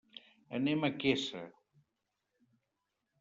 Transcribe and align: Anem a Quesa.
Anem 0.59 0.87
a 0.87 0.89
Quesa. 1.03 1.43